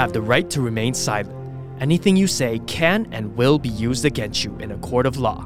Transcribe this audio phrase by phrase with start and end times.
[0.00, 1.28] have the right to remain silent.
[1.78, 5.44] Anything you say can and will be used against you in a court of law.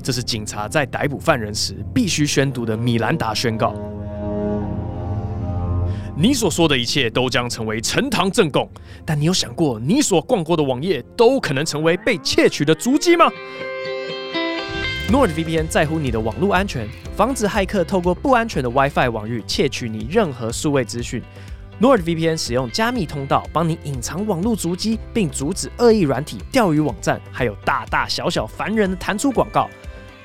[0.00, 3.74] 这是警察在逮捕犯人时必须宣读的米兰达宣告。
[6.16, 8.68] 你所说的一切都将成为呈堂证供，
[9.04, 13.26] 但你有想过，你所逛过的网页都可能成为被窃取的足迹吗
[15.10, 16.86] ？NordVPN 在乎你的网络安全，
[17.16, 21.22] 防止骇客透过不安全的 WiFi 网域窃取你任何数位资讯。
[21.80, 29.66] NordVPN 使用加密通道帮你隐藏网络足迹，并阻止恶意软体、钓鱼网站，还有大大小小烦人的弹出广告。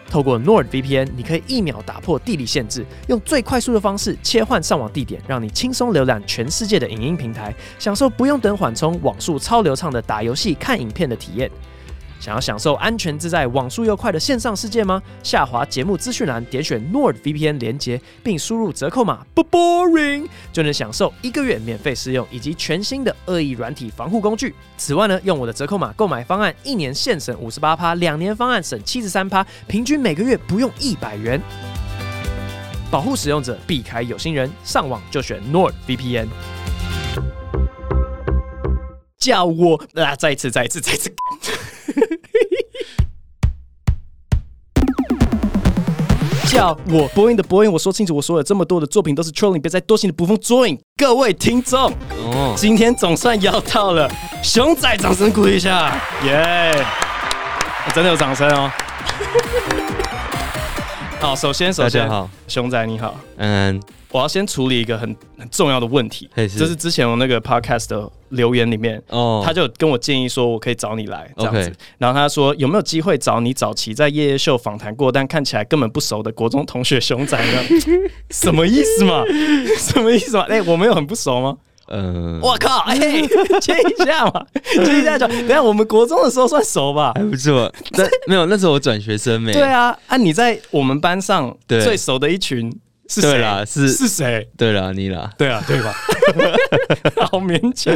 [0.09, 11.49] 透过 NordVPN，你可以一秒打破地理限制，用最快速的方式切换上网地点，让你轻松浏览全世界的影音平台，享受不用等缓冲、网速超流畅的打游戏、看影片的体验。
[12.19, 15.01] 想要享受安全自在、网速又快的线上世界吗？
[15.21, 24.55] 下滑节目资讯栏，点选 NordVPN 连结，并输入折扣码不 boring，就能享受一个月免费试用以及全新的恶意软体防护工具。
[24.77, 31.39] 此外呢，用我的折扣码购买方案，一年现省五十八趴，两年方案省七十三趴，平均每个月不用一百元。
[32.89, 36.27] 保护使用者，避开有心人，上网就选 NordVPN。
[39.19, 40.15] 叫我啊！
[40.15, 41.11] 再一次，再一次，再一次。
[46.47, 50.79] 叫我播音的播音，我说清楚，我说了这么多的作品都是 trolling，别再多心的捕风捉影。
[50.95, 54.09] 各位听众，哦，今天总算要到了
[54.43, 57.93] 熊仔，掌声鼓励一下，耶、yeah！
[57.93, 58.71] 真的有掌声哦。
[61.19, 63.81] 好，首先，首先，好，熊仔你好，嗯。
[64.15, 71.69] 我要先处理一个很很重要的问题，是就是之前我那个 podcast 的留言里面，哦，他就跟我建议说，我可以找你来这样子。
[71.97, 77.61] 然后他说，有没有机会找你早期在夜夜秀访谈过，但看起来根本不熟的国中同学熊仔呢？
[78.31, 79.21] 什么意思嘛？
[79.77, 80.45] 什么意思嘛？
[80.47, 81.57] 哎、欸，我们有很不熟吗？
[81.89, 83.27] 嗯，我靠，哎、欸，
[83.59, 85.27] 接一下嘛， 接一下就。
[85.27, 87.11] 等下我们国中的时候算熟吧？
[87.15, 87.69] 还不错。
[87.91, 89.51] 那没有，那时候我转学生没。
[89.51, 92.73] 对啊，啊，你在我们班上最熟的一群。
[93.07, 93.63] 是谁啦？
[93.65, 94.47] 是是谁？
[94.57, 95.31] 对啦，你啦？
[95.37, 95.93] 对啊，对吧？
[97.31, 97.95] 好勉强。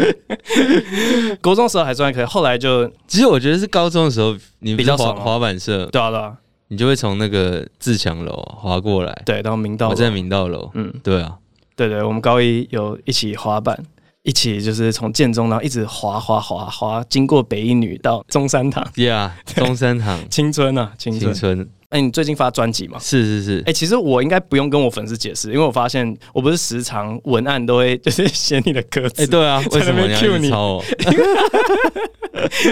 [1.41, 6.33] 国中时候还算可以，后来就其实我觉得是高中的时候，你比较滑滑板社，对啊对啊，
[6.67, 11.37] 你就会从那个自强楼滑过来，对，然后明道，我在明道楼，嗯，对啊，
[11.75, 13.77] 对对，我们高一有一起滑板，
[14.21, 21.67] 一起就是从建中然后一直滑滑滑滑，经过北一女到中山堂，Yeah，中山堂， 青春啊，青春。
[21.89, 22.99] 哎、欸，你最近发专辑吗？
[23.01, 23.57] 是是是。
[23.61, 29.23] 哎、欸，其实我应该不用跟我粉丝解释，因为我发现我不是时常文案都会就是 写你的歌词。
[29.23, 30.51] 哎、欸，对啊，为什么你要 cue 你？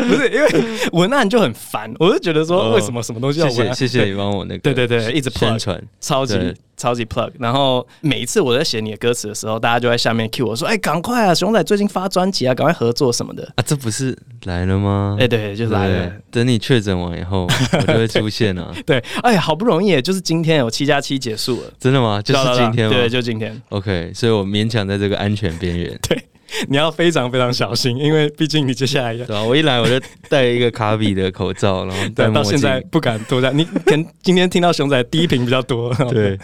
[0.07, 0.47] 不是因为
[0.91, 3.75] 文案就很烦，我就觉得说为什么什么东西要文案？
[3.75, 4.59] 谢谢，谢谢你帮我那个。
[4.59, 6.37] 对对对，一直宣传，超级
[6.77, 7.31] 超级 plug。
[7.39, 15.17] 然后每一次我在写你的歌词的时候，大家就在下面 cue 我说：“哎、欸，赶快啊，熊仔最近发专辑啊，赶快合作什么的。”啊，这不是来了吗？
[15.19, 16.11] 哎、欸，对，就是来了。
[16.31, 18.71] 等你确诊完以后， 我就会出现啊。
[18.85, 19.03] 对。
[19.23, 22.21] 哎呀，好不容易，就是今天有七加七结束了，真的吗？
[22.21, 22.93] 就是今天吗？
[22.95, 23.59] 对，就今天。
[23.69, 25.97] OK，所以我勉强在这个安全边缘。
[26.07, 26.23] 对，
[26.69, 29.25] 你要非常非常小心，因为毕竟你接下来要。
[29.25, 29.99] 对啊，我一来我就
[30.29, 32.29] 戴一个卡比的口罩，然后 戴。
[32.29, 33.49] 到现在不敢脱下。
[33.51, 35.93] 你可能今天听到熊仔低频比较多。
[36.11, 36.37] 对，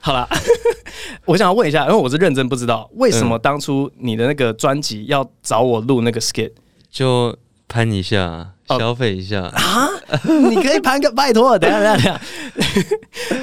[0.00, 0.28] 好了，
[1.26, 6.52] 我想要问一下，因为我是认真不知道为什么当初你的那个专辑要找我录那个 skit，
[6.90, 7.36] 就
[7.68, 8.50] 喷一下。
[8.66, 9.90] 消费一下啊！
[10.48, 12.20] 你可以盘个拜托，等下等下等下，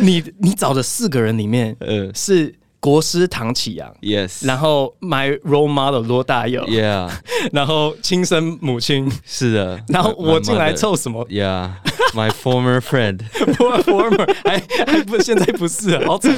[0.01, 7.09] 你你找的四个人里面，呃，是国师唐启阳，yes，然后 my role model 罗大佑，yeah，
[7.53, 9.09] 然后亲生母亲。
[9.23, 16.35] 是的，然后我进来凑什么？Yeah，my former friend，former 还还不现在不是，好惨，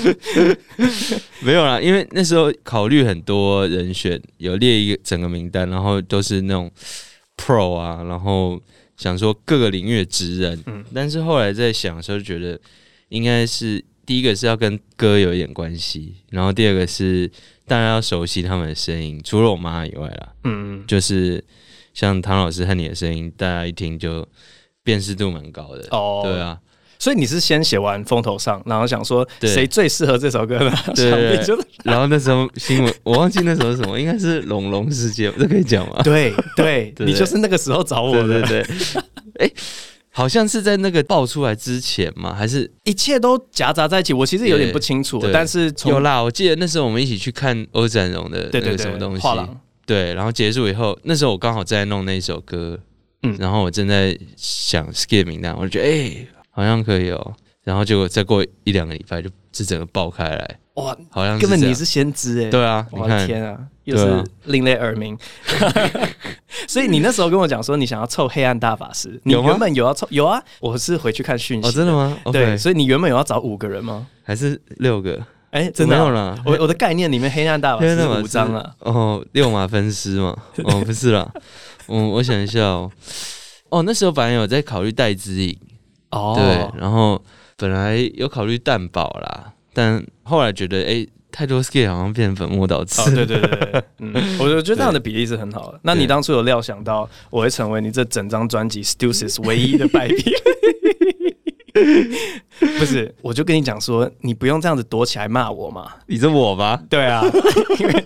[1.40, 6.70] 没有啦，因为那时候考虑很多人选，有列一个整个名单，然后都是那种
[7.38, 8.60] pro 啊，然后。
[8.96, 12.58] 想说各个领域的职人，嗯，但是后来在想的时候，觉得
[13.10, 17.30] 应该是第一个是要跟歌有一点关系，然后第二个是
[17.68, 21.44] 大家要熟悉他们的声音，除了我妈以外啦，嗯嗯，就是
[21.94, 24.28] 像唐老师和你的声音，大家一听就
[24.84, 26.60] 辨识度蛮高的，哦，对啊。
[27.00, 30.74] 所以你是先写完风头上，然后想说谁最适合这首歌呢？
[30.96, 31.38] 对，
[31.84, 36.02] 然后那时候新闻我忘记那时候是什么，应该是龙龙事件，这可以讲吗？
[36.02, 38.66] 对 对，你就是那个时候找我的，对对。
[39.40, 39.52] 哎，
[40.14, 44.14] 好像是在那个爆出来之前嘛，还是一切都夹杂在一起？
[44.14, 49.28] 我其实有点不清楚，但是有啦，我记得那时候我们一起去看欧展荣的那个什么东西，
[49.86, 52.80] 对，然后结束以后，那时候我刚好在弄那首歌，
[53.24, 56.28] 嗯，然后我正在想 skip 名单，我就觉得哎。
[56.56, 57.34] 好像可以哦，
[57.64, 62.50] 然后结果再过一两个礼拜，就这整个爆开来，哇，好像根本你是先知哎。
[62.50, 65.18] 对啊，我的天啊，又是另类耳鸣。
[66.68, 70.42] 所以你那时候跟我讲说你想要凑黑暗大法师，你原本有要凑有啊？
[70.60, 71.68] 我是回去看讯息。
[71.68, 72.18] 哦，真的吗？
[72.32, 74.08] 对，所以你原本有要找五个人吗？
[74.24, 75.22] 还是六个？
[75.52, 76.36] 哎，真的没有了。
[76.44, 78.74] 我我的概念里面黑暗大法师五张了。
[78.80, 80.36] 哦，六马分尸嘛？
[80.66, 81.32] 哦，不是啦。
[81.88, 82.90] 嗯，我想一下哦。
[83.70, 85.56] 哦，那时候本来有在考虑戴之颖。
[86.10, 86.34] 哦。
[86.36, 87.24] 对，然后
[87.58, 89.53] 本来有考虑蛋堡啦。
[89.74, 93.02] 但后来觉得，哎、欸，太多 skate 好像变成本末倒置。
[93.02, 95.80] 哦，对对对对， 嗯，我觉得这样的比例是很好的。
[95.84, 100.34] 那你当初有料想到我会成为你这整张专辑 Stuss's 唯一的败笔？
[102.60, 105.88] 不是，我就跟你讲说，你不用这样子躲起来骂我嘛。
[106.06, 106.80] 你是我吗？
[106.88, 107.24] 对啊，
[107.80, 108.04] 因为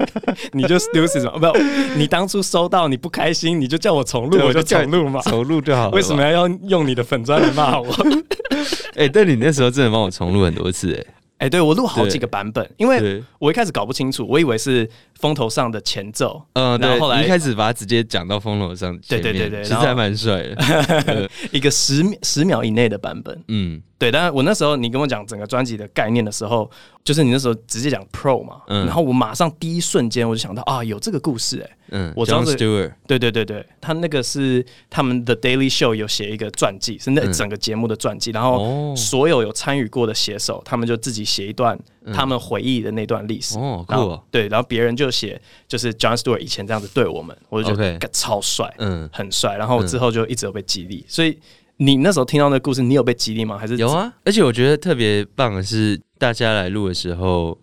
[0.54, 1.58] 你就 Stuss's 嘛，不，
[1.98, 5.92] 你当初收到你不开心，你就叫我重录，我就重录嘛，重录就好了。
[5.92, 7.94] 为什么要用你的粉专来骂我？
[8.96, 11.08] 哎、欸，但你那时候真的帮我重录很多次、欸，
[11.40, 11.50] 哎。
[11.50, 14.88] 对我录好几个版本，因为我一开始搞不清楚，我以为是
[15.20, 23.82] 风头上的前奏，嗯，然后后来一开始把它直接讲到风头上，对对对对，其实还蛮帅的， 一个十十秒以内的版本，嗯。
[24.00, 26.70] 对，但是我那时候你跟我讲整个专辑的概念的时候，
[27.04, 41.76] 就是你那时候直接讲 Pro 嘛，嗯，然后我马上第一瞬间我就想到啊，有这个故事哎，嗯，我知道 Jon Stewart，对对对对，他那个是他们的 Daily Show 有写一个传记，是那整个节目的传记，然后所有有参与过的写手，他们就自己写一段
[42.14, 51.40] 他们回忆的那段历史，哦，酷，对，然后别人就写就是 John Stewart 以前这样子对我们，我就觉得超帅，嗯，很帅，然后之后就一直有被激励，所以。
[51.78, 53.58] 你那时候听到那个故事，你有被激励吗？
[53.58, 54.12] 还是有啊？
[54.26, 57.58] 而且我觉得特别棒的是，大家来录的时候，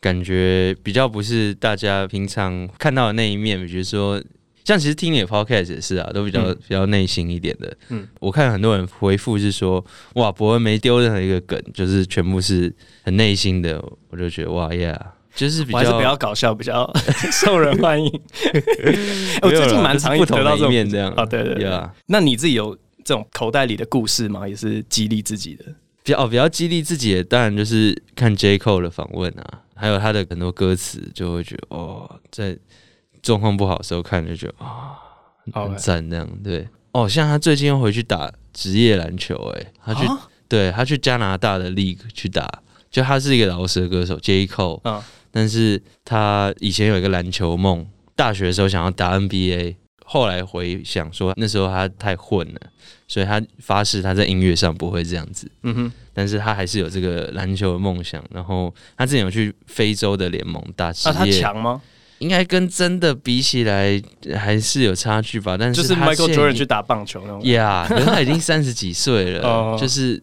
[0.00, 3.66] 感觉比较不是大家平常看到的那一面。
[3.66, 4.22] 比如说，
[4.64, 7.76] 像其实听你的 podcast 也是啊，都比较、嗯、比较内心一点的。
[7.88, 9.84] 嗯，我看很多人回复是说，
[10.14, 12.72] 哇，博恩没丢任何一个梗，就是全部是
[13.02, 13.82] 很内心的。
[14.10, 16.88] 我就觉得哇呀，yeah, 就是比较还是比较搞笑，比较
[17.32, 18.08] 受人欢迎。
[19.42, 21.64] 我最近蛮常得到这种面这样啊，对对对。
[21.64, 21.90] Yeah.
[22.06, 22.78] 那你自己有？
[23.06, 25.64] 这种口袋里的故事嘛，也是激励自己的。
[26.02, 32.58] 比较哦，比较激励自己的，当然就是看 J Cole 的访问啊，还有他的很多歌词，就会觉得哦，在
[33.22, 34.98] 状况不好的时候看就觉得啊，
[35.52, 36.28] 哦、很赞那样。
[36.42, 42.60] 对哦，像他最近又回去打职业篮球，哎，他去，啊、对他去加拿大的 League 去打，
[42.90, 45.00] 就他是一个饶舌歌手 J Cole，嗯，
[45.30, 47.86] 但是他以前有一个篮球梦，
[48.16, 49.76] 大学的时候想要打 NBA。
[50.08, 52.60] 后来回想说，那时候他太混了，
[53.08, 55.50] 所以他发誓他在音乐上不会这样子。
[55.64, 58.24] 嗯哼，但是他还是有这个篮球的梦想。
[58.30, 61.82] 然后他之前有去非洲的联盟打职业，啊、他强吗？
[62.20, 64.00] 应该跟真的比起来
[64.36, 65.56] 还是有差距吧。
[65.58, 67.42] 但是就是 Michael Jordan 去打棒球那种。
[67.42, 70.22] Yeah，可是他已经三十几岁了， 就是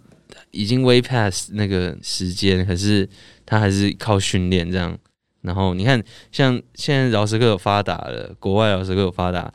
[0.52, 3.08] 已经 way past 那个时间，可是
[3.46, 4.98] 他还是靠训练这样。
[5.42, 6.02] 然后你看，
[6.32, 9.54] 像现在饶舌歌有发达了，国外饶舌歌有发达。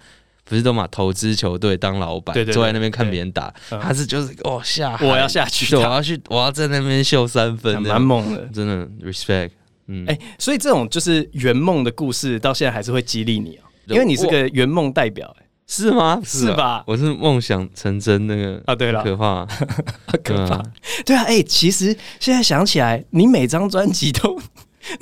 [0.48, 3.52] 不是都嘛投资球队当老板，坐在那边看别人打。
[3.68, 9.50] 他是就是哦下，我要下去，我要去，我要在那边秀三分，蛮猛的，真的 respect。
[9.86, 16.20] 嗯，哎，所以这种就是圆梦的故事，到现在还是会激励你哦，因为你是个圆梦代表，哎，是吗？
[16.24, 16.84] 是吧？
[16.86, 19.46] 我是梦想成真那个啊，对了，可怕，
[20.22, 20.62] 可怕，
[21.06, 24.38] 对啊，哎，其实现在想起来，你每张专辑都。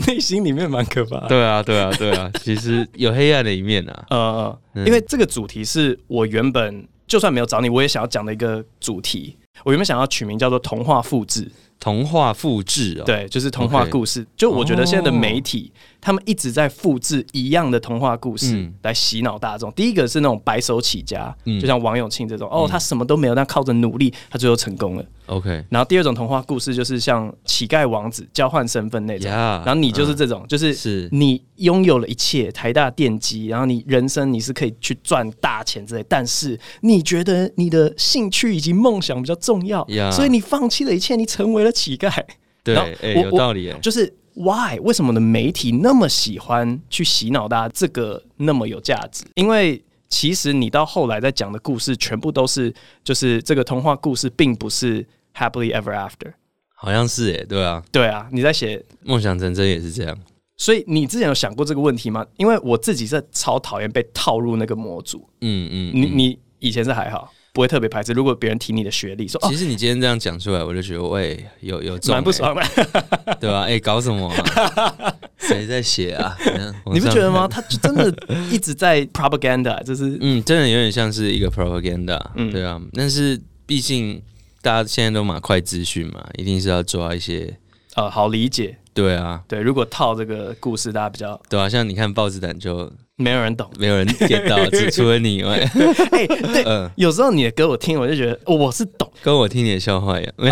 [0.07, 1.29] 内心里面蛮可怕的。
[1.29, 4.07] 对啊，对啊，对啊，其实有黑暗的一面啊。
[4.11, 9.37] 呃，因为这个主题是我原本就算没有找你，我也想要讲的一个主题。
[9.65, 11.51] 我原本想要取名叫做“童话复制”。
[11.79, 14.27] 童话复制哦，对，就是童话故事。
[14.35, 19.69] 就我觉得现在的媒体，哦、他们一直在复制一样的童话故事来洗脑大众。
[19.71, 25.05] 嗯、第一个是那种白手起家，嗯、就像王永庆这种，哦，他什么都没有，但靠着努力，他最后成功了。
[25.27, 25.65] OK。
[25.69, 42.13] 然后第二种童话故事就是像乞丐王子交换身份那种然后你就是这种，嗯、就是你拥有了一切，台大电机，然后你人生你是可以去赚大钱之类，但是你觉得你的兴趣以及梦想比较重要.所以你放弃了一切，你成为了乞丐。
[42.63, 43.75] 对，欸、有道理。
[43.83, 49.25] 就是 why 为什么的媒体那么喜欢去洗脑大家这个那么有价值？
[49.35, 56.33] 因为其实你到后来在讲的故事，全部都是就是这个童话故事，并不是 happily ever after。
[56.75, 60.17] 好像是诶，对啊，对啊，你在写梦想成真也是这样。
[60.59, 62.25] 所以你之前有想过这个问题吗？
[62.37, 65.29] 因为我自己是超讨厌被套入那个模组。
[65.41, 67.33] 嗯嗯，嗯你你以前是还好。
[67.57, 68.13] 不会特别排斥。
[68.13, 72.63] 如果别人提你的学历，说其实你今天这样讲出来，我就觉得喂，有有蛮不爽的，
[73.41, 73.63] 对吧？
[73.63, 74.31] 哎，搞什么？
[75.41, 76.37] 谁在写啊？
[76.93, 77.49] 你不觉得吗？
[77.49, 78.15] 他就真的
[78.51, 82.21] 一直在 propaganda，就是 嗯，真的有点像是一个 propaganda，
[82.53, 82.79] 对啊。
[82.93, 84.21] 但是毕竟
[84.61, 87.57] 大家现在都马快资讯嘛，一定是要抓一些
[87.95, 95.57] 呃好理解，对啊，对，如果套这个故事，大家比较对啊，像你看豹子胆就没有人懂，没有人 get 到， 只除了你以外。
[95.57, 95.71] 哎，
[96.27, 100.33] 对，嗯，有时候你的歌我听，我就觉得我是懂，跟我听你的笑话一样。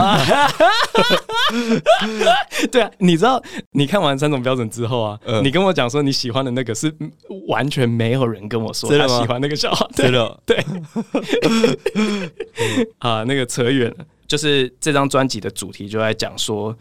[2.72, 3.42] 对啊，你知道，
[3.72, 6.92] 你看完三种标准之后啊，你跟我讲说你喜欢的那个是
[7.48, 10.56] 完全没有人跟我说他喜欢那个笑话，真的，对。
[12.98, 16.74] 啊，那个扯远了，就是这张专辑的主题就在讲说。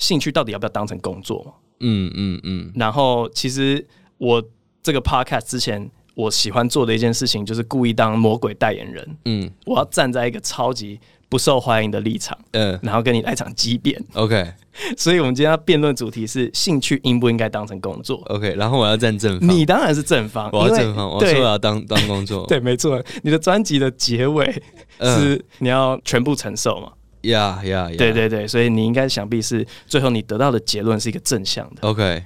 [0.00, 1.52] 兴趣到底要不要当成工作嘛？
[1.80, 2.72] 嗯嗯嗯。
[2.74, 4.42] 然后，其实我
[4.82, 9.16] 这个 podcast 之前，我喜欢做的一件事情就是故意当魔鬼代言人。
[9.24, 14.02] 嗯，我要站在一个超级不受欢迎的立场，嗯，然后跟你来场激辩。
[14.14, 14.52] OK。
[14.96, 18.54] 所以我们今天要辩论主题是兴趣应不应该当成工作？OK。
[18.54, 21.10] 然后我要站正方，你当然是正方，我要正方。
[21.10, 23.02] 我说我要当当工作， 对，没错。
[23.22, 24.50] 你的专辑的结尾
[25.02, 26.92] 是你要全部承受嘛？
[27.22, 31.86] 呀呀，对对对，所以你应该想必是最后你得到的结论是一个正向的。
[31.86, 32.22] OK，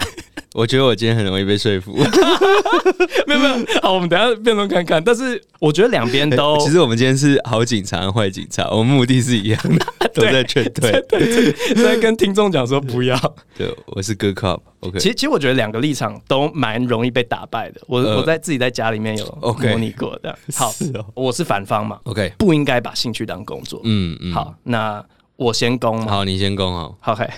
[0.55, 1.93] 我觉得我今天很容易被说服。
[3.27, 5.03] 没有没有，好，我们等下辩论看看。
[5.03, 9.85] 但是我觉得两边都， 其实我们今天是好警察和坏警察，我们目的是一样的，
[10.15, 10.93] 都在劝退。
[11.09, 13.19] 对对，在跟听众讲说不要。
[13.57, 14.61] 对，我是 good cop。
[14.79, 17.81] OK，其实其实我觉得两个立场都蛮容易被打败的。
[17.89, 20.39] 我我在自己在家里面有模拟过的。
[20.55, 20.73] 好，
[21.15, 21.99] 我是反方嘛。
[22.05, 23.81] OK，不应该把兴趣当工作。
[23.83, 24.33] 嗯嗯。
[24.33, 26.07] 好，那我先攻。
[26.07, 26.73] 好，你先攻。
[26.73, 27.13] 好。
[27.13, 27.29] OK，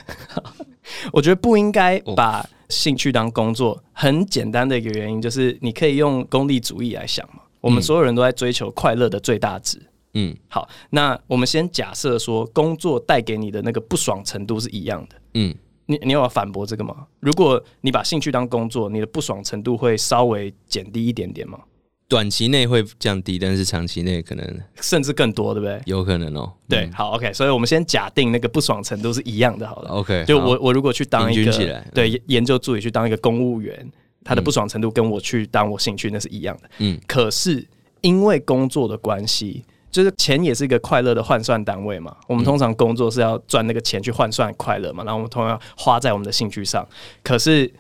[1.12, 3.82] 我觉得不应该把兴趣当工作。
[3.92, 7.42] 很简单的一个原因就是，你可以用功利主义来想嘛。
[7.60, 9.80] 我们所有人都在追求快乐的最大值。
[10.14, 10.36] 嗯。
[10.48, 15.16] 好，那我们先假设说，工作带给你的那个不爽程度是一样的。
[15.34, 15.54] 嗯。
[15.88, 17.06] 你你有要反驳这个吗？
[17.20, 21.60] 如果你把兴趣当工作，你的不爽程度会稍微减低一点点吗？
[22.08, 25.80] 短期内会降低，但是长期内可能甚至更多，对不对？
[25.86, 26.52] 有可能哦。
[26.68, 27.32] 对，嗯、好，OK。
[27.32, 29.90] 所以我们先假定那个不爽程度是一样的，好了。
[29.90, 30.24] OK。
[30.26, 33.90] 就我我如果去当一个对研究助理，去当一个公务员，
[34.24, 36.70] 他的不爽程度跟我去当我兴趣那是一样的。
[36.78, 37.00] 嗯。
[37.06, 37.66] 可是
[38.00, 39.64] 因为工作的关系。
[39.88, 42.14] 就是钱也是一个快乐的换算单位嘛。
[42.26, 45.02] 我们通常工作是要赚那个钱去换算快乐嘛。
[45.02, 46.86] 然后我们通常花在我们的兴趣上。
[47.22, 47.72] 可是，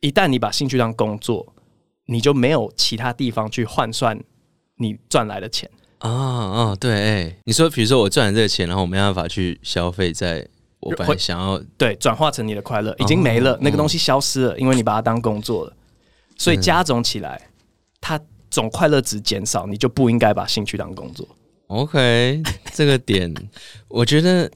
[0.00, 1.46] 一旦你把兴趣当工作，
[2.10, 4.18] 你就没有其他地方去换算
[4.76, 6.76] 你赚来的钱啊啊！
[6.76, 10.46] 对，哎，你说，比如说我赚了这个钱，然后我没办法去消费，在
[10.80, 15.72] 我本来想要对转化成你的快乐，已经没了，那个东西消失了，因为你把它当工作了。
[16.36, 17.50] 所以加总起来，
[18.00, 18.18] 它
[18.50, 21.28] 总快乐值减少，你就不应该把兴趣当工作。
[21.66, 23.34] OK，这个点
[23.88, 24.50] 我觉得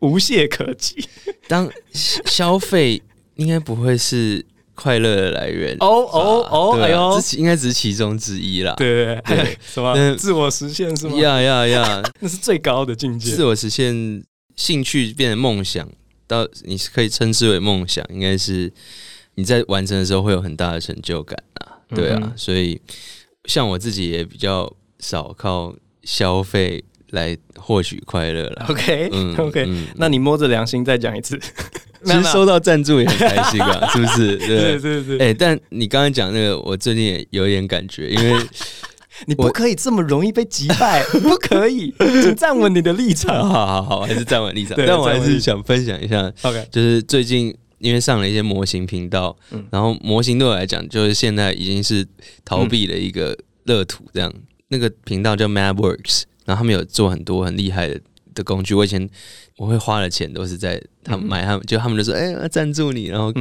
[0.00, 1.08] 无懈可击。
[1.48, 3.00] 当消费
[3.36, 4.44] 应该不会是
[4.80, 5.76] 快乐的来源。
[5.80, 8.74] 哦哦哦，哎呦，这应该只是其中之一啦。
[8.76, 11.16] 对对对， 什么自我实现是吗？
[11.18, 13.30] 呀呀呀， 那是最高的境界。
[13.32, 14.24] 自我实现，
[14.56, 15.86] 兴趣变成梦想，
[16.26, 18.72] 到你可以称之为梦想，应该是
[19.34, 21.78] 你在完成的时候会有很大的成就感啊。
[21.94, 22.80] 对啊，所以
[23.44, 25.74] 像我自己也比较少靠。
[26.02, 28.66] 消费来获取快乐了。
[28.70, 31.38] OK，OK，那你摸着良心再讲一次。
[32.04, 34.36] 其实收到赞助也很开心啊， 是不是？
[34.38, 35.18] 对对对。
[35.18, 38.40] 哎，但你刚刚讲那个，我最近也有一点感觉，因为
[39.26, 43.46] 你不可以这么容易被击败， 不可以，请站稳你的立场。
[43.46, 44.74] 好好好，还是站稳立场。
[44.78, 46.32] 但我还是想分享一下。
[46.42, 49.36] OK，就是最近因为上了一些模型频道，
[49.70, 52.06] 然后模型对我来讲，就是现在已经是
[52.44, 54.32] 逃避的一个乐土，这样。
[54.68, 58.00] 那个频道叫 MadWorks，然后他们有做很多很厉害的
[58.34, 58.74] 的工具。
[58.74, 59.08] 我以前
[59.56, 63.32] 我会花的钱都是在他们买他们，就他们就说：“哎，赞助你，然后，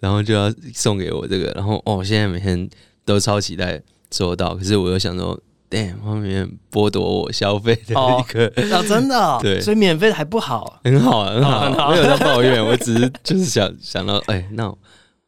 [0.00, 2.68] 然后就要送给我这个。”然后哦，现在每天
[3.04, 4.54] 都超期待收到。
[4.54, 5.38] 可是我又想说
[5.70, 14.72] ，damn，后面剥夺我消费的一个哦，真的， 对，所以免费的还不好，很好，很好，没有在抱怨，我只是就是想想到，哎，那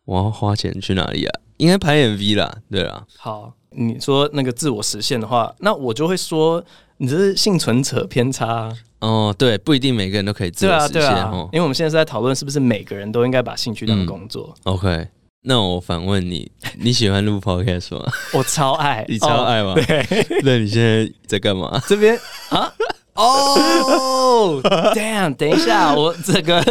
[0.05, 1.41] 我要花钱去哪里啊？
[1.59, 3.55] 应该拍 MV 啦，对啊，好。
[3.71, 6.65] 你说那个自我实现的话，那我就会说
[6.97, 9.35] 你这是幸存者偏差哦。
[9.39, 10.93] 对，不一定每个人都可以自由实现。
[10.93, 14.55] 对啊，对啊，因为我们现在是在讨论是不是每个人都应该把兴趣当工作。
[14.65, 15.09] 嗯、OK，
[15.43, 18.11] 那我反问你，你喜欢录 Podcast 吗？
[18.35, 19.73] 我超爱， 你超爱吗？
[19.73, 20.07] 哦、对，
[20.43, 21.81] 那你现在在干嘛？
[21.87, 22.19] 这边
[22.51, 22.73] 啊？
[23.15, 25.35] 哦、oh,，Damn！
[25.35, 26.63] 等一下，我这个。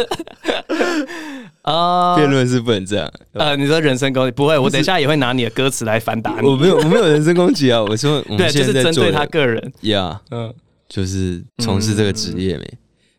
[1.60, 3.12] 啊，辩论是不能这样。
[3.34, 6.48] 呃，你说人身攻击不会，我等一下也会拿你的歌词来反打你。
[6.48, 7.82] 我没有，我没有人身攻击啊。
[7.82, 9.70] 我说，对，就是针对他个人。
[9.82, 10.50] 呀，嗯，
[10.88, 12.64] 就是从事这个职业没？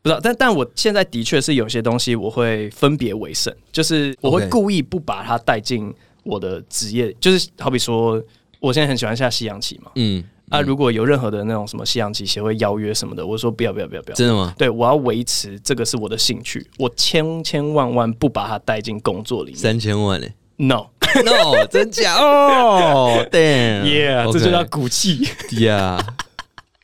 [0.01, 7.13] 不知道，但但我现在的确是有些东西我会分别为胜，就是我会故意不把它带进我的职业。
[7.19, 8.21] 就是好比说，
[8.59, 14.55] 我现在很喜欢下西洋棋嘛，嗯，啊，如果有任何的那种什么西洋棋协会邀约什么的，我说不要不要不要不要，真的吗？
[14.57, 19.59] 对，我要维持这个是我的兴趣，我千千万万不把它带进工作里面。
[19.59, 20.87] 三千万嘞？No
[21.25, 23.27] No，真假哦？
[23.29, 25.25] Damn，Yeah，这就叫骨气。
[25.49, 25.99] Yeah，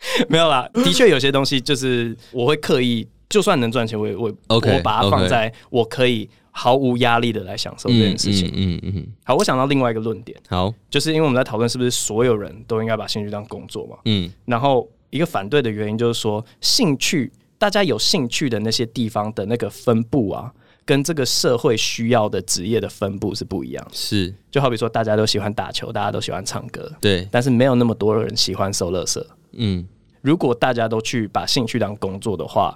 [0.29, 6.29] 没有啦，的确有些东西就是我会刻意，就算能赚钱，我也我 OK，我把它放在我可以。
[6.57, 8.47] 毫无压力的来享受这件事情。
[8.47, 10.39] 嗯嗯，嗯，嗯好，我想到另外一个论点。
[10.47, 13.97] 好，就是因为我们在讨论是不是所有人都应该把兴趣当工作嘛。
[14.05, 14.31] 嗯。
[14.45, 20.49] 然后一个反对的原因就是说，兴趣大家有兴趣的那些地方的那个分布啊，
[20.85, 23.85] 跟这个社会需要的职业的分布是不一样。
[23.91, 24.33] 是。
[24.49, 26.89] 就好比说，大家都喜欢打球，大家都喜欢唱歌。
[27.01, 27.27] 对。
[27.29, 29.21] 但是没有那么多人喜欢收垃圾。
[29.51, 29.85] 嗯。
[30.25, 32.75] 如果大家都去把兴趣当工作的话，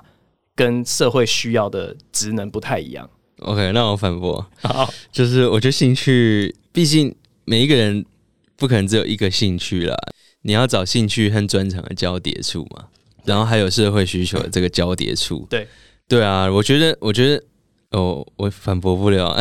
[0.55, 3.09] 跟社会需要的职能不太一样。
[3.39, 7.15] OK，那我反驳，好，就是我觉得兴趣，毕竟
[7.45, 8.05] 每一个人
[8.55, 9.97] 不可能只有一个兴趣啦，
[10.43, 12.85] 你要找兴趣和专长的交叠处嘛，
[13.25, 15.67] 然后还有社会需求的这个交叠处，对，
[16.07, 17.43] 对啊，我觉得，我觉得，
[17.97, 19.29] 哦，我反驳不了，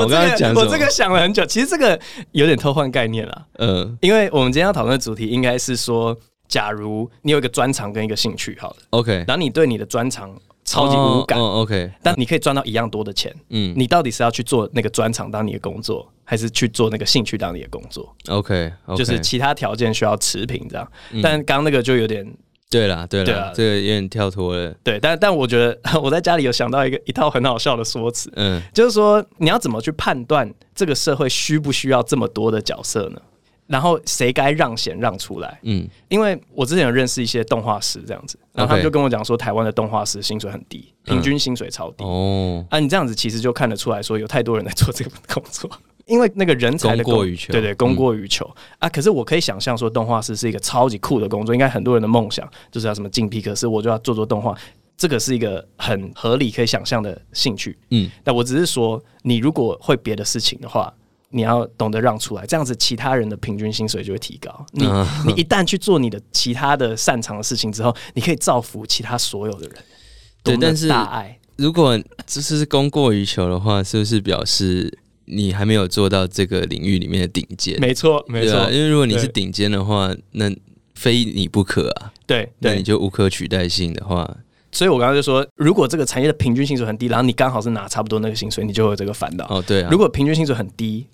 [0.00, 2.00] 我刚刚讲，我这个想了很久，其实这个
[2.32, 6.16] 有点偷换概念了，嗯，因为我们今天要讨论的主题应该是说，
[6.48, 10.34] 假如你有一个专长跟一个兴趣，好了，OK，然后你对你的专长。
[10.64, 13.34] 超级无感，哦，OK，但你可以赚到一样多的钱。
[13.48, 20.86] 嗯，你到底是要去做那个专长当你的工作，还是去做那个兴趣当你的工作？OK，就是其他条件需要持平这样。
[21.22, 22.30] 但刚刚那个就有点，
[22.68, 24.70] 对啦，对了，这个有点跳脱了。
[24.84, 33.22] 对，但但我觉得 我在家里有想到一个一套很好笑的说辞，嗯，就是说你要怎么去判断这个社会需不需要这么多的角色呢？
[33.68, 35.60] 然后谁该让贤让出来？
[35.62, 42.02] 嗯，因为我之前有认识一些动画师这样子，然后他们就跟我讲说，台湾的动画师薪水很低，平均薪水超低。
[42.02, 45.70] 哦，啊，你这样子其实就看得出来说，有太多人在做这个工作，
[46.06, 48.88] 因为那个人才的供过于求，对对，供过于求啊。
[48.88, 54.56] 可是我可以想象说，动画师是一个超级酷的工作，应该很多人的梦想就是要什么进皮克斯，我就要做做动画，
[54.96, 57.76] 这个是一个很合理可以想象的兴趣。
[57.90, 60.90] 嗯，但我只是说，你如果会别的事情的话。
[61.30, 64.64] 你要懂得让出来，这样子其他人的平均薪水就会提高。
[64.72, 64.86] 你
[65.26, 69.76] 你一旦去做你的其他的擅长的事情之后，你可以造福其他所有的人。
[70.42, 77.78] 对，但是大爱，如果这是供过于求的话，是不是表示你还没有做到这个领域里面的顶尖？
[77.78, 78.70] 没错，没错。
[78.70, 80.50] 因为如果你是顶尖的话，那
[80.94, 82.10] 非你不可啊。
[82.26, 84.34] 对，那你就无可取代性的话。
[84.72, 89.46] 所以我刚刚就说，如果这个产业的平均薪水很低，然后你刚好是拿差不多那个薪水，你就会有这个烦恼。
[89.50, 89.88] 哦，对啊。
[89.90, 91.06] 如果平均薪水很低。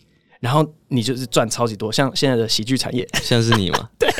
[0.44, 3.88] 然后你就是赚超级多，像现在的喜剧产业，像是你吗？
[3.98, 4.12] 对，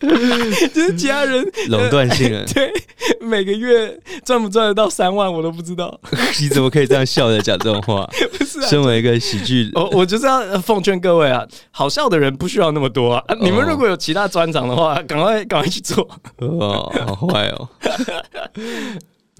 [0.68, 2.44] 就是其他人垄断性了。
[2.52, 2.70] 对，
[3.18, 5.98] 每个月赚不赚得到三万，我都不知道。
[6.42, 8.06] 你怎么可以这样笑着讲这种话？
[8.36, 13.24] 不是、啊，身为一个喜剧，我我就是要奉劝各位啊，好笑的人不需要那么多啊。
[13.40, 16.06] 你们如果有其他专长的话，赶快赶快去做。
[16.40, 17.66] 哦，好坏哦。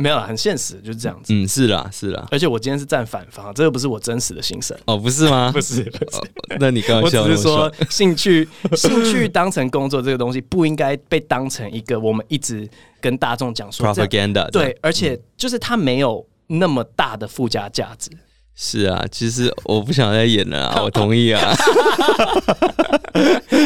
[0.01, 1.35] 没有啦，很现实，就是这样子。
[1.35, 2.25] 嗯，是啦，是啦。
[2.31, 4.79] 而且我今天是站反方，这个不是我真实的心声。
[4.87, 5.51] 哦，不是吗？
[5.53, 6.17] 不是，不是。
[6.19, 6.27] 哦、
[6.61, 12.69] 那你刚刚笑，我只是说，兴趣， 兴趣当成工作这个东西，不应该被当成一个我们一直
[13.01, 14.49] 跟大众讲说 propaganda。
[14.53, 18.09] 对，而且就是它没有那么大的附加价值。
[18.55, 21.53] 是啊，其实我不想再演了啊， 我同意啊。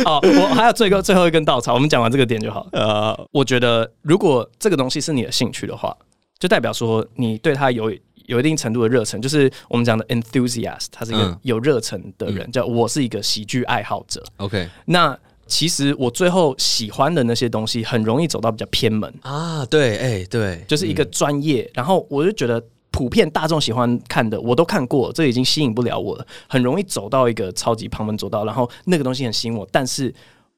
[0.07, 2.67] 哦，我还有最后最后一根稻草，我们讲完这个点就好。
[2.73, 5.95] 呃，我觉得如果这个东西是你的兴趣的话。
[6.43, 7.89] 就代表说你对他有
[8.27, 12.45] 有一定程度的热忱，就是我们讲的 enthusiast，他是一个有热忱的人。
[12.49, 14.21] 嗯、叫我是一个喜剧爱好者。
[14.39, 19.65] OK，那其实我最后喜欢的那些东西，很容易走到比较偏门啊。
[19.67, 21.63] 对，哎、欸，对，就是一个专业。
[21.63, 26.27] 嗯、然后我就觉得，普遍大众喜欢看的，我都看过，这已经吸引不了我了。
[26.49, 30.13] 很容易走到一个超级旁门左道，然后那个东西很吸引我，但是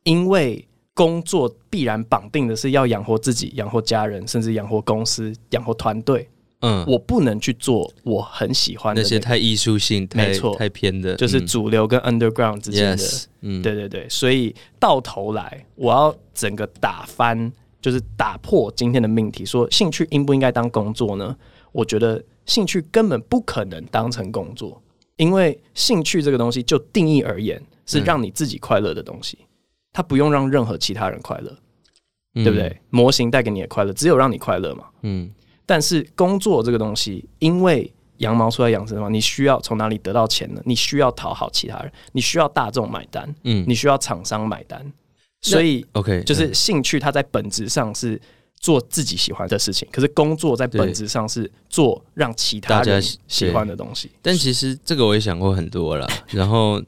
[0.04, 0.66] 因为。
[0.94, 6.28] 工作必然绑定的是要养活自己、养活家人，甚至养活公司、养活团队。
[6.60, 13.04] 嗯，我不能去做我很喜欢的、那些太艺术性、太没错、太偏的，就是主流跟 underground 之间的。
[13.42, 17.52] 嗯，对对对，所以到头来，我要整个打翻，
[17.82, 21.36] 就是打破今天的命题，说兴趣应不应该当工作呢？
[21.72, 24.80] 我觉得兴趣根本不可能当成工作，
[25.16, 29.36] 因为兴趣这个东西就定义而言是让你自己快乐的东西。
[29.40, 29.46] 嗯
[29.94, 31.56] 他不用让任何其他人快乐，
[32.34, 32.80] 嗯、对不对？
[32.90, 34.86] 模型带给你的快乐，只有让你快乐嘛。
[35.02, 35.30] 嗯。
[35.64, 40.60] 但是工作这个东西，因为羊毛出在羊身上，你需要从哪里得到钱呢？
[40.64, 44.92] 你需要讨好其他人，你需要大众买单，嗯，你需要厂商买单。
[45.40, 48.20] 所以，OK，就是兴趣，它在本质上是
[48.58, 54.10] 做自己喜欢的事情，可是工作在本质上是做让其他人喜欢的东西。
[54.20, 56.82] 但其实这个我也想过很多了，然后。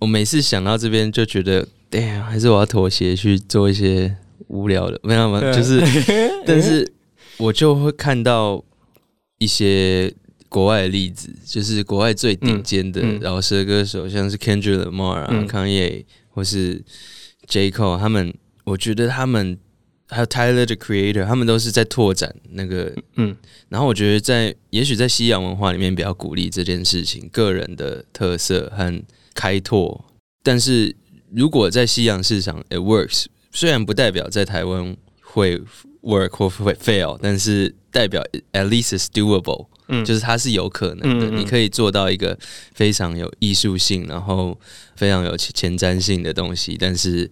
[0.00, 4.16] 我每次想到这边就觉得，哎呀，还是我要妥协去做一些
[4.48, 5.40] 无聊的，没有吗？
[5.52, 5.80] 就是，
[6.44, 6.92] 但是
[7.38, 8.62] 我就会看到
[9.38, 10.12] 一些
[10.48, 16.82] 国外的例子，就是国外最顶尖的饶舌歌手，像是 Kendrick Lamar 啊、Kanye 或是
[17.46, 19.58] J Cole，他们，我觉得他们。
[20.06, 23.34] 还有 Tyler the Creator，他们都是在拓展那个，嗯，
[23.70, 29.02] 然后我觉得在也许在西洋文化里面比较鼓励这件事情，个人的特色和
[29.34, 30.04] 开拓。
[30.42, 30.94] 但是
[31.34, 35.60] 如果在西洋市场 it works，虽然不代表在台湾会
[36.02, 42.38] work 或会 fail，但是代表 at least is doable，嗯，就是它是有可能的，嗯嗯嗯，你可以做到一个
[42.74, 44.58] 非常有艺术性，然后
[44.96, 47.30] 非常有前瞻性的东西，但是。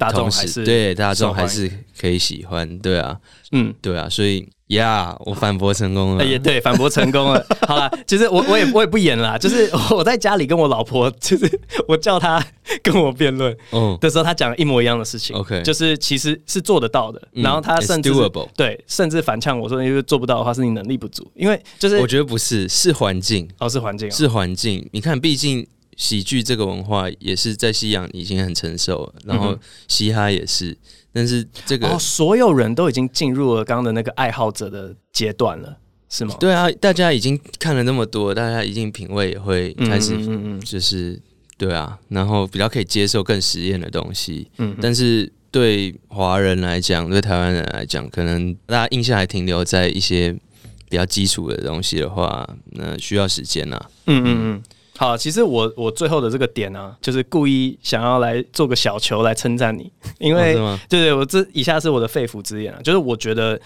[0.00, 3.18] 大众还是对大众还是可以喜欢，对啊，
[3.52, 7.44] 嗯，对啊，所以呀，yeah, 我反驳成功了，也对，反驳成功了。
[7.68, 12.42] 好了，其实我我也我也不演了，就是我在家里跟我老婆， 就是我叫她
[12.82, 18.10] 跟我辩论，嗯，的时候，她讲一模一样的事情，OK，就是其实是做得到的，然后她甚至
[18.56, 25.66] 对，甚至反呛我说，因为做不到的话，是你能力不足，因为就是我觉得不是，是环境，哦，是环境，是环境，你看，毕竟。
[25.96, 30.76] 喜剧这个文化也是在西洋已经很成熟了，然后嘻哈也是，
[31.12, 35.76] 但是这个、哦、所有人都已经进入了刚刚的那个爱好者的阶段了，
[36.08, 36.34] 是吗？
[36.40, 41.20] 对啊，大家已经看了那么多，大家一定品味也会开始，嗯嗯，就是
[41.58, 50.32] 对啊，然后比较可以接受更实验的东西，嗯，但是对华人来讲，对台湾人来讲，可能大家印象还停留在一些
[50.88, 54.62] 比较基础的东西的话，那需要时间啊，嗯嗯嗯。
[55.00, 63.58] 好，其实我我最后的这个点呢、啊，就是故意想要来做个小球来称赞你，因为、哦、对对，我这以下是我的肺腑之言啊，就是我觉得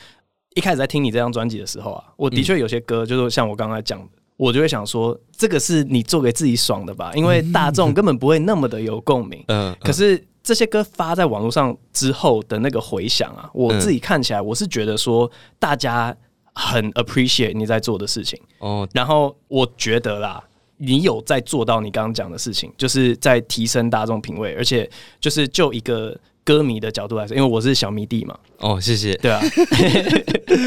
[0.55, 9.43] 一开始在听你这张专辑的时候啊，我的确有些歌，就是像我刚才讲的，我就会想说，这个是你做给自己爽的吧，因为大众根本不会那么的有共鸣。
[9.49, 16.17] 嗯，可是这些歌发在网络上之后的那个回响啊，我自己看起来，我是觉得说大家
[16.53, 20.41] 很 appreciate 你在做的事情哦，然后我觉得啦。
[20.77, 24.89] 你有在做到你刚刚讲的事情，就是在提升大众品味，而且
[25.21, 28.39] 就是就一个歌迷的角度来说，因为我是小迷弟嘛。
[28.59, 29.15] 哦，谢谢。
[29.17, 29.41] 对啊，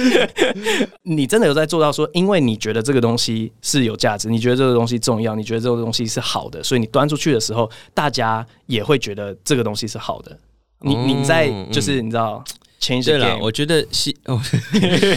[1.04, 10.38] 你真的有在做到说，因为你觉得这个东西是有价值，你觉得这个东西重要，你觉得这个东西是好的，所以你端出去的时候，大家也会觉得这个东西是好的。
[10.82, 12.44] 你你在就是你知道。
[12.80, 14.40] 对了，我觉得是哦，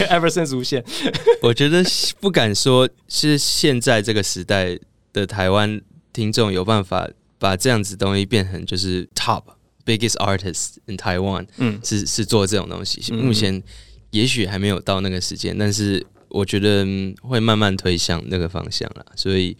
[0.09, 0.83] Ever since 无限，
[1.41, 1.83] 我觉得
[2.19, 4.77] 不敢说是现在这个时代
[5.13, 5.79] 的台湾
[6.11, 9.43] 听众有办法把这样子东西变成就是 top
[9.85, 13.61] biggest artist in Taiwan，嗯，是是做这种东西，目前
[14.09, 16.85] 也许还没有到那个时间，但是我觉得
[17.21, 19.55] 会慢慢推向那个方向了，所以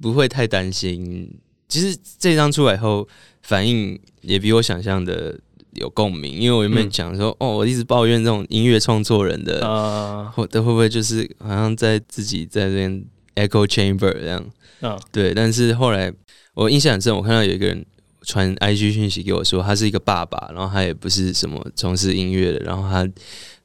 [0.00, 1.30] 不会太担心。
[1.68, 3.08] 其实这张出来后
[3.42, 5.38] 反应也比我想象的。
[5.78, 13.04] 有共鸣，因为我原本讲说，嗯、哦，我一直抱怨这种音乐创作人的，呃，会会不会就是好像在自己在这边
[13.36, 14.44] echo chamber 这样，
[14.80, 15.32] 嗯，对。
[15.34, 16.12] 但是后来
[16.54, 17.84] 我印象很深，我看到有一个人
[18.22, 23.08] 传 IG 讯息给我说，他是一个爸爸，然后他也不是什么从事音乐的，然后他，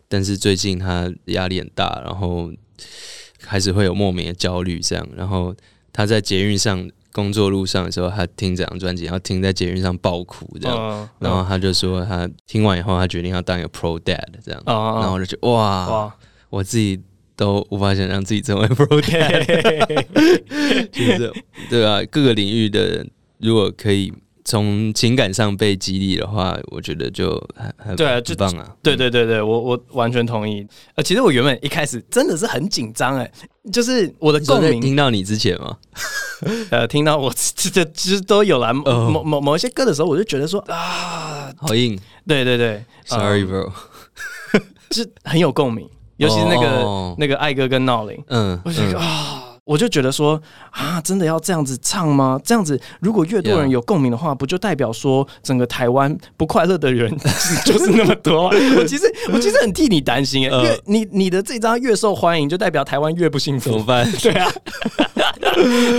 [0.08, 2.52] 但是最近他压力很大，然后
[3.40, 5.56] 开始会有莫名的焦虑，这样，然后
[5.92, 6.90] 他在捷运上。
[7.14, 16.16] 工作路上的时候，他听这张专辑，然后听在捷运上爆哭这样，哦、然后他就说他听完以后，他决定要当一个 pro dad 这样，哦、然后我就觉得哇，哇。
[16.50, 17.00] 我自己
[17.36, 19.46] 都无法想象自己成为 pro dad，
[20.92, 21.34] 就是
[21.70, 24.12] 对啊，各个领域的人如果可以。
[24.46, 28.76] 从情感上被激励的话，我觉得就很很对啊，就棒啊！
[28.82, 30.66] 对对对对，我我完全同意。
[30.96, 33.32] 呃，其实我原本一开始真的是很紧张哎，
[33.72, 35.78] 就是我的共鸣听到你之前吗？
[36.72, 38.74] 呃，听到我这这其实都有啦。
[38.74, 41.98] 某某某一些歌的时候，我就觉得说啊，好硬。
[42.28, 43.72] 对对对，Sorry bro，
[44.90, 49.43] 就很有共鸣，尤其是那个那个艾哥跟闹铃，嗯，我觉得啊。
[49.66, 52.40] 我就觉得说啊，真的要这样子唱吗？
[52.44, 57.10] 这样子，如果越多人有共鸣的话，不就代表说整个台湾不快乐的人
[57.66, 58.48] 就是那么多？
[58.78, 64.12] 我其实我其实很替你担心哎，越你你的这张越受欢迎，就代表台湾越不幸福，怎么办？
[64.22, 64.52] 对啊，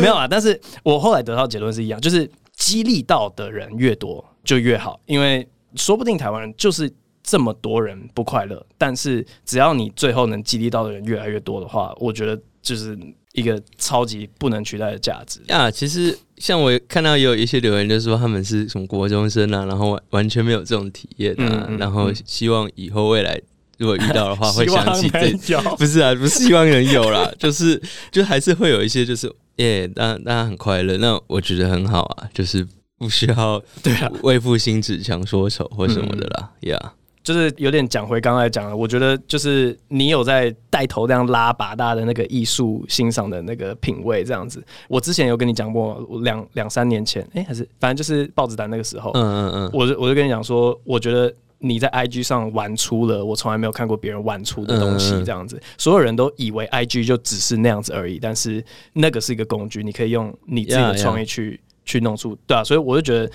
[0.00, 0.28] 没有啊。
[0.28, 12.98] 但是我后来得到结论是一样，就是激励到的人越多就越好，因为说不定台湾人就是这么多人不快乐，但是只要你最后能激励到的人越来越多的话，我觉得就是。
[13.36, 15.68] 一个超级不能取代的价值啊！
[15.68, 23.34] 其实像我看到也有一些留言，就是说他们是从国中生啊，然后完全没有这种体验啊，嗯嗯嗯、然后希望以后未来
[23.76, 25.10] 如如果遇到的话， 会想起
[25.44, 32.66] 这， 不是啊，不是希望人有啦， 就是就还是会有一些，就是耶，当当然很快乐，那我觉得很好啊，就是
[32.98, 36.90] 不需要对啊，为赋新词强说愁或什么的啦，呀、嗯，
[37.24, 51.34] 就是有点讲回刚才讲的，我觉得就是你有在带头这样拉拔大的那个艺术欣赏的那个品味这样子，我之前有跟你讲过，两两三年前，哎、欸，还是反正就是报纸单那个时候，嗯嗯嗯，我就我就跟你讲说，我觉得。
[51.60, 63.32] 你在 IG 上玩出了我从来没有看过别人玩出的东西，这样子，所有人都以为 IG 就只是那样子而已，但是那个是一个工具，你可以用你自己的创意去去弄出，对啊，所以我就觉得。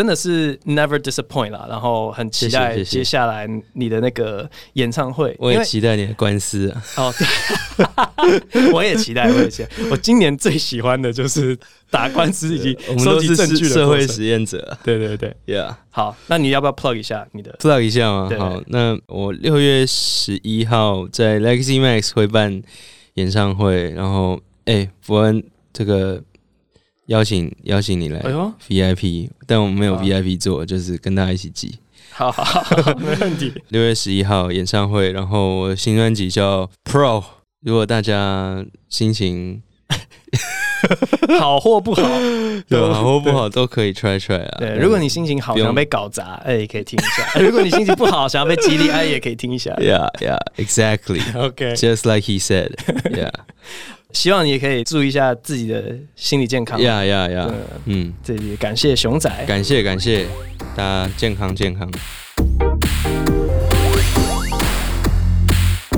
[0.00, 5.36] 真的是 never disappoint 啦，然后很期待接下来你的那个演唱会。
[5.38, 6.82] 我也期待你的官司啊！
[6.96, 7.14] 哦，
[8.50, 9.68] 对， 我也期待，我也期待。
[9.90, 11.54] 我今年最喜欢的就是
[11.90, 14.74] 打官司以及收集证据的社会实验者。
[14.82, 15.76] 对对对，Yeah。
[15.90, 18.30] 好，那你要不要 plug 一下你的？plug 一下吗？
[18.38, 22.62] 好，那我六月十一号在 Legacy Max 会办
[23.16, 26.22] 演唱会，然后哎，伯恩这个。
[27.10, 28.20] 邀请邀请你来
[28.68, 31.76] VIP，但我们没有 VIP 座，就是跟大家一起挤。
[32.12, 33.52] 好好好， 没问题。
[33.68, 37.22] 六月十一号演唱会，然后我的新专辑叫 Pro。
[37.62, 39.60] 如果大家心情
[41.40, 42.02] 好或不好，
[42.68, 44.58] 对，好或不好都可以 try try 啊。
[44.60, 49.72] 对，如果你心情好，想要被搞砸，哎，也可以听一下；如果你心情不好，想要被激励，哎，也可以听一下。
[49.80, 51.20] Yeah, yeah, exactly.
[51.36, 52.74] OK, just like he said.
[53.10, 53.32] Yeah.
[54.12, 56.80] 希望你也可以注意一下自己的心理健康。
[56.80, 57.50] 呀呀呀！
[57.84, 60.26] 嗯，这里感谢熊仔，感谢感谢
[60.76, 61.88] 大家健康健康。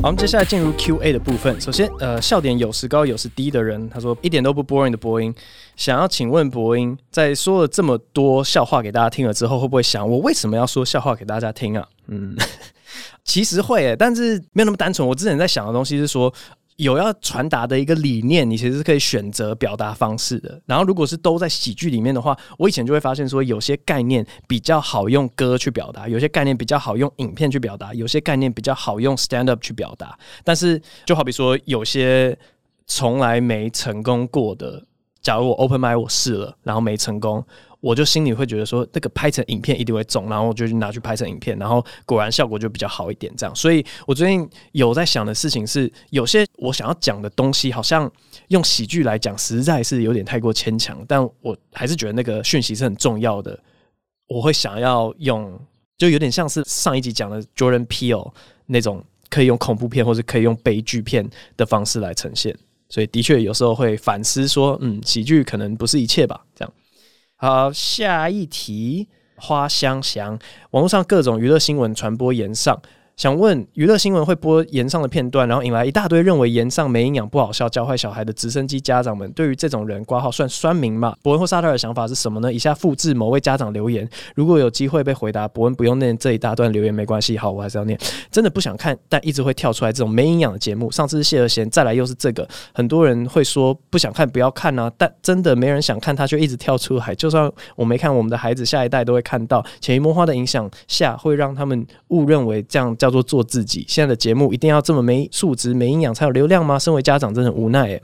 [0.03, 1.59] 好，我们接下来进入 Q&A 的部分。
[1.61, 5.35] 首先，呃，笑点有时高有时低的人，他说一点都不 boring 的播音，
[5.77, 11.89] 想要请问播音，在说了这么多笑话给大家听了之后，会不会想我为什么要说笑话给大家听啊？
[12.09, 12.37] 嗯，
[13.25, 15.07] 其实会诶，但是没有那么单纯。
[15.07, 16.33] 我之前在想的东西是说。
[16.77, 20.61] 有要传达的一个理念，你其实是可以选择表达方式的。
[20.67, 30.19] 然后，如果是都在喜剧里面的话，我以前就会发现说，有些概念比较好用歌去表达，有些概念比较好用影片去表达，有些概念比较好用 stand up 去表达。
[30.43, 32.37] 但是，就好比说，有些
[32.87, 34.83] 从来没成功过的，
[35.21, 37.45] 假如我 open m i 我试了，然后没成功。
[37.83, 43.33] 我就心里会觉得说，那个拍成影片一定会中，然后我就拿去拍成影片，然后果然效果就比较好一点。
[43.37, 48.09] 这样，所以我最近有在想的事情是，有些我想要讲的东西，好像
[48.49, 51.05] 用喜剧来讲，实在是有点太过牵强。
[51.09, 53.59] 但我还是觉得那个讯息是很重要的。
[54.29, 55.61] 我会想要用，
[55.99, 58.33] 就有点像是上一集讲的 Jordan Peele
[58.67, 62.57] 那种，可以用恐怖片或者可以用悲剧片的方式来呈现。
[62.89, 66.73] 所以的确有时候会反思说，嗯，喜剧可能不是一切吧，这样。
[67.45, 70.39] 好，下一题，花香祥，
[70.71, 72.81] 网络上各种娱乐新闻传播延上。
[73.23, 79.31] 想问娱乐新闻会播炎上的片段，然后引来一大堆认为炎上没营养、不好笑、教坏小孩的直升机家长们。
[79.31, 81.15] 对于这种人，挂号算酸民吗？
[81.23, 82.53] 伯恩或萨特尔的想法是什么呢？
[82.53, 87.39] 以下复制某位家长留言，如果有机会被回答，伯恩不用念这一大段留言没关系。
[87.39, 87.97] 好，我还是要念。
[88.29, 90.91] 真的不想看，但一直会跳出来这种没营养的节目。
[90.91, 92.45] 上次是谢和弦，再来又是这个。
[92.75, 97.15] 很多人会说不想看，不要看啊，但真的没人想看，他却一直跳出来。
[97.15, 99.65] 就算我没看，我们的孩子下一代都会看到。
[99.81, 103.85] 潜移默化的影响下，会让他们误认为这样叫做做自己。
[103.87, 106.79] 现在的节目一定要这么没素质、没营养才有流量吗？
[106.79, 108.03] 身为家长，真的很无奈诶。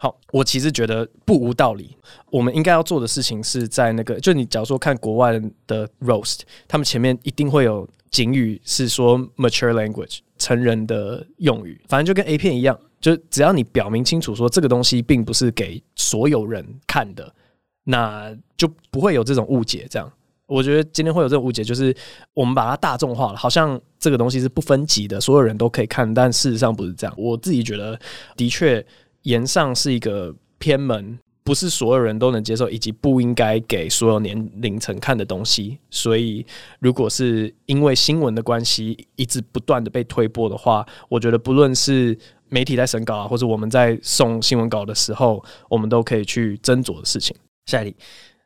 [0.00, 1.96] 好，我其实觉得不无道理。
[2.30, 11.80] 我们应该要做的事情是在那个，就你假如说看国外的 roast，他们前面一定会有警语，是说 mature language 成人的用语。
[11.88, 17.34] 反正就跟 A 片一样，就只要你表明清楚说这个东西并不是给所有人看的，
[17.82, 19.86] 那就不会有这种误解。
[19.90, 20.08] 这样。
[20.48, 21.94] 我觉得今天会有这个误解，就是
[22.32, 27.14] 我们把它大众化了，好像这个东西是不分级的，所有人都可以看，但事实上不是这样。
[27.18, 28.00] 我自己觉得，
[28.34, 28.84] 的确，
[29.22, 35.78] 炎上是一个偏门，不是所有人都能接受，以及不应该给所有年龄层看的东西。
[35.90, 36.46] 所以，
[36.80, 47.36] 如果是因为新闻的关系，一直不断的被推播的话，我觉得不论是媒体在审稿啊，或者我们在送新闻稿的时候，我们都可以去斟酌的事情。
[47.66, 47.96] 下一题。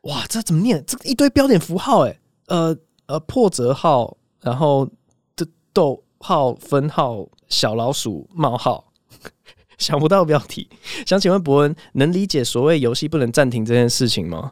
[0.03, 0.83] 哇，这怎么念？
[0.85, 4.89] 这一堆标点符号，诶，呃呃，破折号，然后
[5.35, 8.91] 这逗号、分号、小老鼠冒号，
[9.77, 10.69] 想不到标题。
[11.05, 14.51] 想请问伯恩，能理解所谓游戏不能暂停这件事情吗？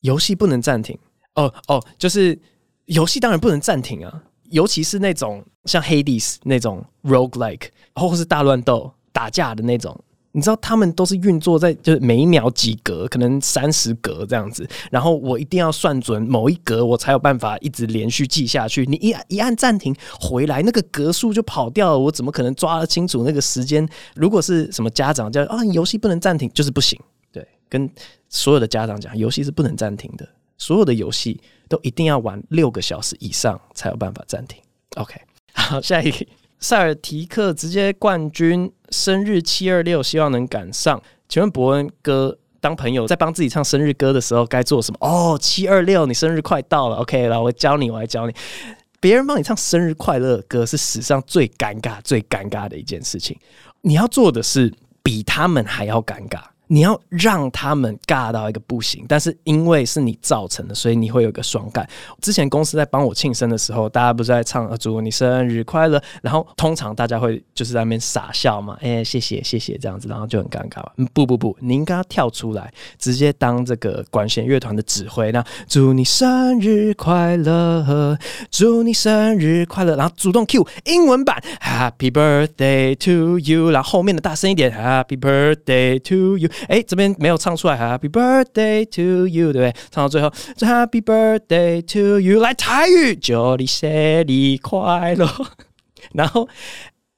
[0.00, 0.98] 游戏不能暂停？
[1.34, 2.38] 哦哦，就是
[2.84, 9.98] 游戏当然不能暂停啊，尤其是那种像 Hades 那种 roguelike，或是大乱斗打架的那种。
[10.32, 18.84] 你知道他们都是运作在就是每一秒几格，可能三十格这样子，然后我一定要算准某一格，我才有办法一直连续记下去。
[18.86, 23.86] 你一一按暂停回来，那个格数就跑掉了，我怎么可能抓得清楚那个时间？
[24.14, 26.98] 如果是什么家长叫啊，游戏不能暂停，就是不行。
[27.30, 27.88] 对，跟
[28.28, 34.58] 所有的家长讲，游戏是不能暂停的，所有的游戏都一定要玩六个小时以上才有办法暂停。
[34.96, 35.14] OK，
[35.52, 36.26] 好，下一个。
[36.58, 41.02] 塞尔提克直接冠军，生日七二六，希望能赶上。
[41.28, 44.98] 请问伯恩哥，当朋友在帮自己唱生日歌的时候该做什么？
[45.00, 48.34] 哦，七二六，你生日快到了，OK 来，我教你，我来教你。
[49.00, 53.36] 别人帮你唱生日快乐歌是史上最尴尬、最尴尬的一件事情。
[53.80, 56.40] 你要做的是比他们还要尴尬。
[56.72, 61.86] 你要让他们尬到一个不行，但是因为是你造成的，所以你会有一个双盖。
[62.22, 71.06] 之前公司在帮我庆生的时候，大家不是在唱“祝你生日快乐”，然后通常大家会就是在那边傻笑嘛，哎、欸，谢谢谢谢这样子，然后就很尴尬嘛。
[71.12, 75.30] 不不不，你应该要跳出来，直接当这个管弦乐团的指挥。
[75.30, 78.16] 那祝你生日快乐，
[78.50, 86.48] 祝你生日快乐，然后主动 cue 英文版 “Happy Birthday to you”，然后后面的大声一点 “Happy Birthday to you”。
[86.68, 89.72] 哎、这边没有唱出来，Happy Birthday to you，对不对？
[89.90, 95.28] 唱到最后，Happy Birthday to you，来台语，祝你生日快乐，
[96.14, 96.48] 然后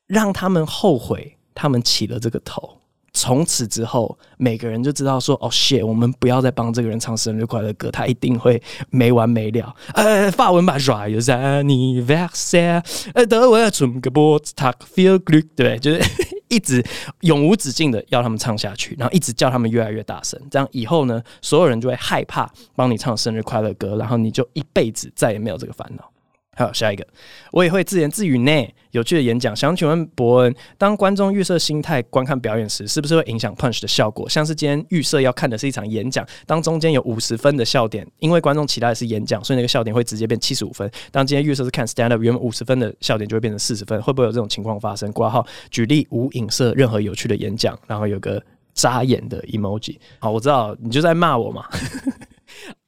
[0.07, 2.80] 让他们后悔，他们起了这个头。
[3.14, 15.18] 从此之后，每个人就知道说：“哦，shit，我们不要再帮这个人唱生日快乐歌，他一定会没完没了。”呃，法文版 Joyeux anniversaire，呃，德文 zum g e b o r t a g f e e l
[15.18, 16.03] g l ü c 对，就是
[16.50, 16.85] 一直
[17.20, 26.11] 永无止境的要他们唱下去，然后一直叫他们越来越大声，这样以后呢，所有人就会害怕帮你唱生日快乐歌，然后你就一辈子再也没有这个烦恼。
[26.57, 27.07] 好，下一个，
[27.53, 28.75] 我也会自言自语呢。
[28.93, 34.29] 有趣的演讲，想请问伯恩，当观众预设心态观看表演时，是不是会影响 punch 的效果？
[34.29, 40.88] 像是今天预设要看的是一场演讲，当中间有五十分的笑点，因为观众期待的是演讲，所以那个笑点会直接变七十五分。
[41.11, 45.11] 当今天预设是看 stand up，原本五十分的笑点就会变成四十分，会不会有这种情况发生？
[45.12, 48.40] 括号举例无影射任何有趣的演讲，然后有个
[48.75, 49.97] 眨眼的 emoji。
[50.21, 51.67] 好，我知道你就在骂我嘛。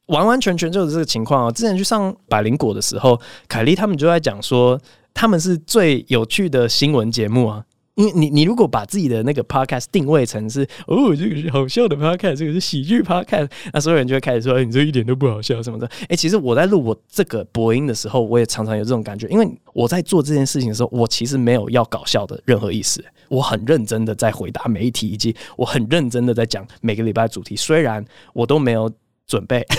[0.07, 1.51] 完完全全就是这个情况啊！
[1.51, 4.81] 之前去上百灵果的时候，凯莉他们就在讲说，
[5.13, 7.65] 他们是最有趣的新闻节目啊。
[7.97, 15.91] 因为你你如果把自己的那个 podcast 定位成是哦，这个是好笑的 podcast，这个是喜剧 podcast，那所有人就会开始说，你这一点都不好笑什么的。
[16.11, 28.93] 哎，其实我在录我这个播音的时候，我也常常有这种感觉，因为我在做这件事情的时候，我其实没有要搞笑的任何意思，我很认真的在回答每一题，以及我很认真的在讲每个礼拜主题，虽然我都没有
[29.27, 29.67] 准备。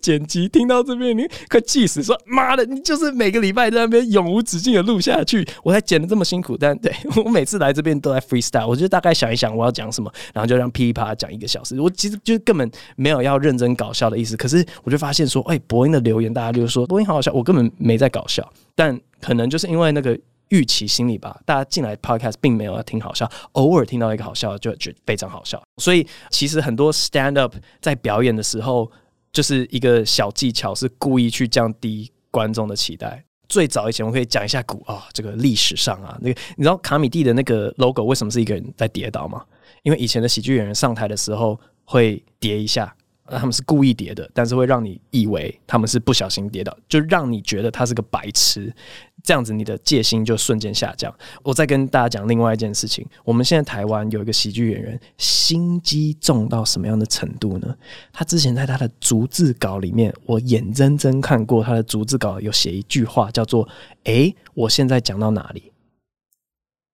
[0.00, 2.02] 剪辑听到这边，你快气死！
[2.02, 6.56] 说妈的，你就是每个礼拜在那边永无止境的录下去，我才剪的这么辛苦。
[6.56, 11.80] 但对我每次来这边都在 freestyle，我就大概想一想我要讲什么，然后就让噼里啪啦讲一个小时。
[11.80, 14.36] 我其实就根本没有要认真搞笑的意思。
[14.36, 18.48] 可是我就发现说，哎、欸，伯恩的留言大家就说博音好好笑，我根本没在搞笑。
[18.76, 20.16] 但可能就是因为那个
[20.48, 25.62] 预期心理吧，大家进来 podcast 并没有要听好笑，偶尔听到一个好笑就觉得非常好笑。
[25.78, 28.90] 所以其实很多 stand up 在表演的时候。
[29.32, 33.24] 就是一个小技巧，是故意去降低观众的期待。
[33.48, 39.42] 最早以前，我可以讲一下古啊、这个历史上啊，那个你知道卡米蒂的那个 logo 为什么是一个人在跌倒吗？
[39.84, 42.94] 因为以前的喜剧演员上台的时候会跌一下。
[43.26, 48.74] 他们是故意跌的，但是会让你以为他们是不小心跌倒，就让你觉得他是个白痴，
[49.22, 51.14] 这样子你的戒心就瞬间下降。
[51.42, 57.74] 我再跟大家讲另外一件事情，我们现在台湾有一个喜剧演员，心机重到什么样的程度呢？
[58.12, 63.66] 他之前在他的逐字稿里面，我眼睁睁看过他的逐字稿有写一句话，叫做
[64.04, 65.70] “诶，我现在讲到哪里？”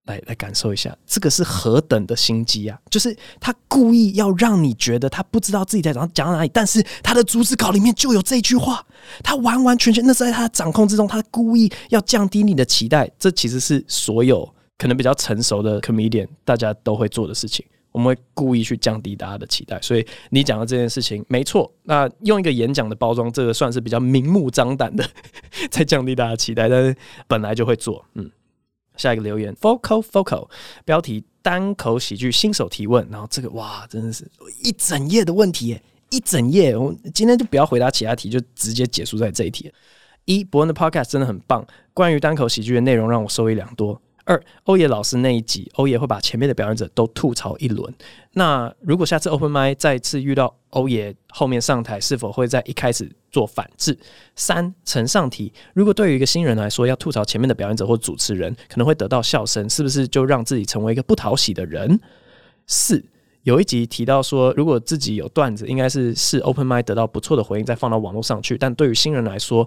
[0.07, 2.79] 来来感受一下，这个是何等的心机啊！
[2.89, 8.83] 就是他故意要让你觉得他不知道自己在讲讲到哪里，但是他的逐字稿里面就有这句话，
[9.23, 13.07] 他完完全全那是在他的掌控之中，他故意要降低你的期待。
[13.19, 17.63] 这其实是所有可能比较成熟的 comedian 大家都会做的事情。
[17.91, 21.71] 我们会故意去降低大家的期待，所以你讲的这件事情没错。
[21.83, 25.03] 那用一个演讲的包装，这个算是比较明目张胆的
[25.71, 26.95] 在降低大家期待，但是
[27.27, 28.29] 本来就会做，嗯。
[28.97, 30.49] 下一个留言，Focal Focal，
[30.83, 34.29] 标题单口喜剧新手提问，然后这个哇，真的是
[34.63, 36.75] 一整页的问题耶，一整页。
[36.75, 39.71] 我今天就不要回答其他题，就直接结束在这一题。
[40.25, 44.01] 一，伯恩的 Podcast 真的很棒，关于单口喜剧的内容让我受益良多。
[44.27, 47.91] 二，欧爷老师那一集，欧爷会把前面的表演者都吐槽一轮。
[48.33, 53.97] 那如果下次 Open Mic 再次遇到欧爷后面上台，是否会在一开始做反制？
[54.35, 61.97] 三，呈上题，如果对于一个新人来说，要吐槽前面的表演者或主持人，可能会得到笑声，是不是就让自己成为一个不讨喜的人？
[62.67, 63.01] 四。
[63.43, 68.57] 有一集提到说，如果自己有段子，应该是试 Open Mic 得到不错的回应，再放到网络上去。
[68.57, 69.65] 但对于新人来说，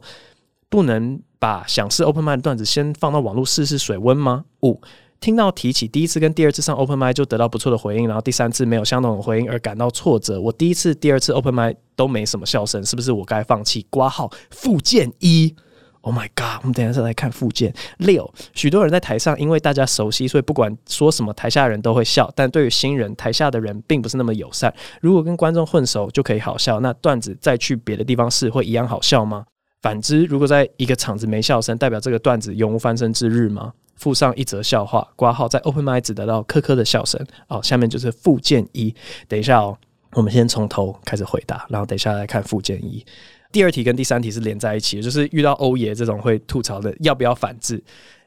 [0.71, 4.45] 不能把想试 Open m i 的段子先放到网络试试水温吗？
[4.63, 4.81] 五，
[5.19, 10.41] 听到提起第一次跟第二次上 Open m i 就得到不错的回应，然后第三次没有相同的回应而感到挫折。
[10.41, 13.85] 我第一次、第二次 Open m i 都没什么笑声，是不是我该放弃？
[13.91, 15.55] 括号附件一。
[16.03, 16.61] Oh my god！
[16.63, 18.33] 我们等下再来看附件六。
[18.55, 22.33] 许多人在台上，因为大家熟悉，所以不管说什么，台下人都会笑。
[22.35, 24.73] 但对于新人，台下的人并不是那么友善。
[25.03, 29.45] 如果跟观众混熟就可以好笑，那段子再去别的地方试会一样好笑吗？
[29.83, 33.73] 反之，如果在一个场子没笑声，代表这个段子永无翻身之日吗？
[33.97, 37.23] 附上一则笑话，挂号在 Open Mic 只得到咳咳的笑声。
[37.49, 38.95] 好，下面就是附件一。
[39.29, 39.77] 等一下哦，
[40.13, 43.05] 我们先从头开始回答，然后等一下来看附件一。
[43.53, 47.83] 第二题跟第三题是连在一起，就是遇到欧爷这种会吐槽的，要不要反制？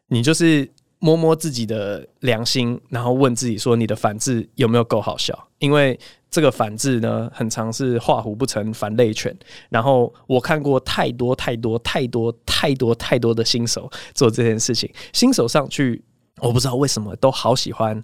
[0.08, 0.70] 你就是
[1.04, 5.38] 摸摸自己的良心，然后问自己说，你的反制有没有够好笑？
[5.60, 6.00] 因为
[6.32, 9.38] 这个反制呢，很常是画虎不成反类犬。
[9.68, 16.02] 然后我看过太多太多太多太多太多的新手做这件事情，新手上去，
[16.40, 18.02] 我不知道为什么都好喜欢，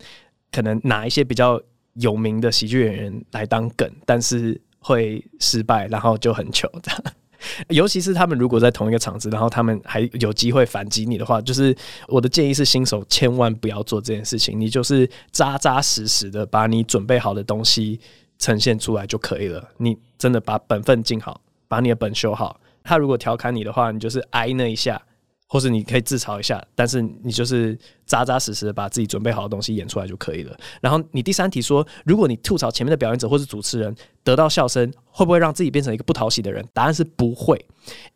[0.52, 1.58] 可能拿一些比较
[1.94, 4.62] 有名的喜剧演员来当梗，但是。
[4.82, 7.04] 会失败，然后就很糗这样。
[7.70, 11.76] 尤其是他们如果在同一个场子，然后他们还有机会反击你的话，就是
[12.08, 14.60] 我的建议是新手千万不要做这件事情。
[14.60, 18.00] 你就是扎扎实实的把你准备好的东西
[18.38, 19.64] 呈现出来就可以了。
[19.78, 22.60] 你真的把本分尽好，把你的本修好。
[22.84, 25.02] 他如果调侃你的话，你就是挨那一下。
[25.52, 27.76] 或是你可以自嘲一下，但是你就是
[28.06, 30.56] 扎扎实实的把自己准备好的东西演出来就可以了。
[30.80, 33.94] 然后你第三题说，如果你吐槽前面的表演者或是主持人
[34.24, 36.64] 得到笑声，会不会让自己变成一个不讨喜的人？
[36.72, 37.66] 答案是不会，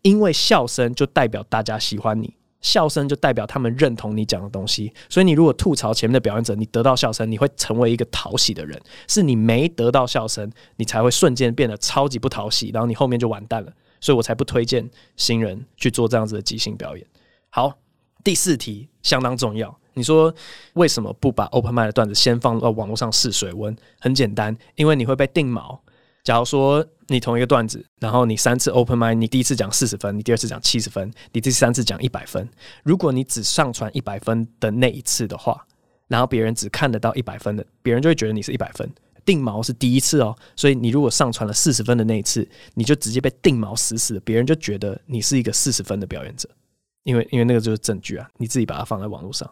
[0.03, 2.31] 因为笑声就代表大家喜欢你，
[2.61, 4.93] 笑声就代表他们认同你讲的东西。
[5.09, 8.79] 所以你如果吐槽前面的表演者，你得到笑声，你会成为一个讨喜的人。
[9.07, 13.73] 是你没得到笑声，你才会瞬间变得超级不讨喜，然后你后面就完蛋了。
[13.99, 17.07] 所以我才不推荐新人去做这样子的即兴表演。
[17.55, 17.77] 好，
[18.23, 19.79] 第四题相当重要。
[19.93, 20.33] 你说
[20.73, 23.77] 为什么不把 Open mind 的段子先放到网络上试水温？
[23.99, 25.77] 很简单，因为你会被定锚。
[26.23, 32.49] 假如说你同一个段子，然后你三次 Open mind，你第一次讲四十分，你第二次讲七十分，你第三次讲一百分。
[32.81, 35.63] 如果你只上传一百分的那一次的话，
[36.07, 38.91] 然后别人只看得到一百分的，别人就会觉得你是一百分。
[39.23, 46.49] 定锚是第一次哦，所以你如果上传了四十分的那一次，你就直接被定锚死死，别人就觉得你是一个四十分的表演者。
[47.03, 49.49] 因为因为那个就是证据啊，你自己把它放在网络上，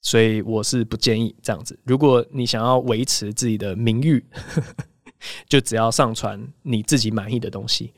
[0.00, 1.78] 所以我是不建议这样子。
[1.84, 4.24] 如果你想要维持自己的名誉，
[5.48, 7.94] 就只要上传你自己满意的东西。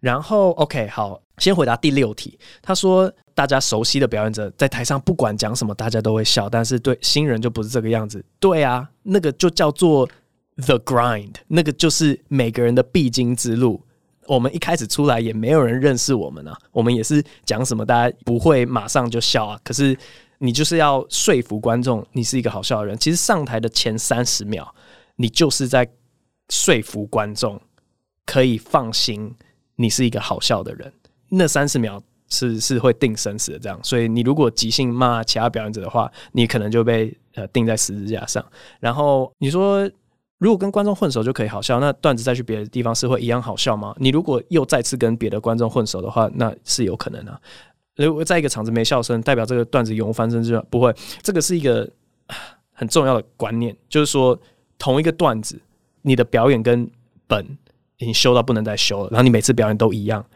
[0.00, 2.36] 然后，OK，好，先回答第六题。
[2.60, 8.24] 他说，大家熟悉的表演者在台上不管讲什么，大家都会笑，但是对新人就不是这个样子。
[8.40, 10.04] 对啊，那个就叫做
[10.56, 13.80] the grind，那个就是每个人的必经之路。
[14.26, 19.58] 我们一开始出来也没有人认识我们啊，我们也是讲什么大家不会马上就笑啊。
[19.64, 19.96] 可是
[20.38, 22.96] 你就是要说服观众你是一个好笑的人。
[22.98, 24.72] 其实上台的前三十秒，
[25.16, 25.88] 你就是在
[26.50, 27.60] 说服观众
[28.24, 29.34] 可以放心
[29.76, 30.92] 你是一个好笑的人。
[31.28, 33.78] 那三十秒是是会定生死的，这样。
[33.82, 38.44] 所以你如果即兴骂其他表演者的话，你可能就被呃定在十字架上。
[38.78, 39.90] 然后你说。
[40.42, 43.94] 如果跟观众混熟就可以好笑，那段子再去别的地方是会一样好笑吗？
[43.98, 47.40] 你如果又再次跟别的观众混熟的话，那是有可能啊。
[47.94, 50.92] 如果在一个场子没笑声，代表这个段子永无翻身之日，不会。
[51.22, 51.88] 这个是一个
[52.74, 54.36] 很重要的观念，就是说
[54.78, 55.60] 同一个段子，
[56.00, 56.90] 你的表演跟
[57.28, 57.46] 本
[57.98, 60.26] 已经修到不能再修了，然后你每次表演都一样，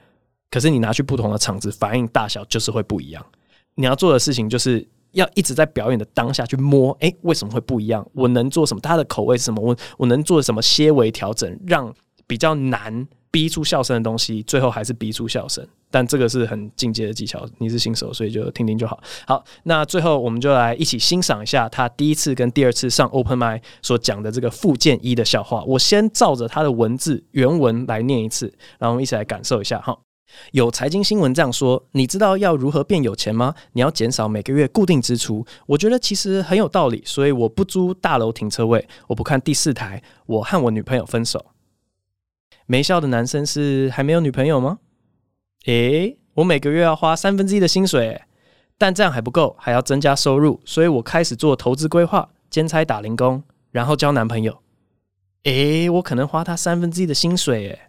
[0.52, 3.26] 可是你拿去不同的场子，反应大小就是会不一样。
[3.74, 4.86] 你要做的事情就是。
[5.16, 8.06] 要一直在表演的当下去摸，诶、欸，为什么会不一样？
[8.14, 8.80] 我能做什么？
[8.80, 9.60] 他的口味是什么？
[9.60, 11.92] 我我能做什么些微调整，让
[12.26, 15.66] 比较难逼出笑声的东西，最后还是逼出笑声。
[15.90, 19.00] 但这个是很进阶的技巧，你是新手，所以就听听就好。
[19.26, 25.62] 好，那最后我们就来一起欣赏一下他第一次跟第二次上 Open Mic 所讲的这个附件一的笑话。
[25.64, 29.96] 我先照着他的文字原文来念一次，然后我们一起来感受一下哈。
[30.52, 33.54] 有财经新闻这样说，你知道要如何变有钱吗？
[33.72, 35.46] 你要减少每个月固定支出。
[35.66, 40.02] 我觉得其实很有道理，所以我不租大楼停车位，我不看第四台。
[40.26, 41.46] 我和我女朋友分手。
[42.66, 44.78] 没笑的男生是还没有女朋友吗？
[45.66, 48.22] 诶，我每个月要花三分之一的薪水。
[48.78, 54.58] 但这样还不够，还要增加收入，所以我开始做投资规划，兼差打零工，然后交男朋友。
[55.44, 57.80] 诶，我可能花他三分之一的薪水，诶。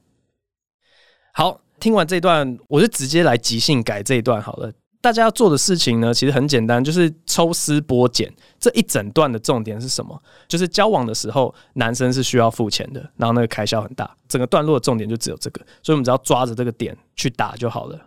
[1.34, 4.72] 好，听完这段，我就直接来即兴改这一段好了。
[5.00, 8.34] 大家要做的事情呢，其实很简单，就是抽丝剥茧。
[8.60, 10.20] 这一整段的重点是什么？
[10.48, 14.10] 就是交往的时候，男生是需要付钱的，然后那个开销很大。
[14.28, 17.98] 整个段落的重点就只有这个，所以我们只要抓着这个点去打就好了。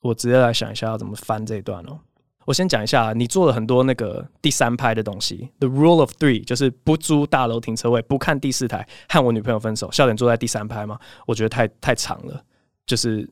[0.00, 1.98] 我直接来想一下要怎么翻这一段哦。
[2.46, 5.50] 我先讲一下，你做了很多那个第三拍的东西。
[5.58, 9.90] The rule of three 就是不租大楼停车位，不看第四台，和我女朋友分手。
[9.92, 10.98] 笑点坐在第三拍吗？
[11.26, 12.42] 我觉得太太长了，
[12.86, 13.28] 就是。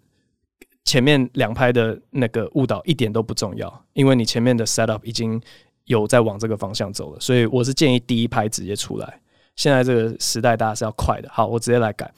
[0.86, 5.40] 前面两拍的那个误导一点都不重要，因为你前面的 setup 已经
[5.86, 9.18] 有在往这个方向走了，所以我是建议第一拍直接出来。
[9.56, 12.12] 现在这个时代大家是要快的，好，我直接来改。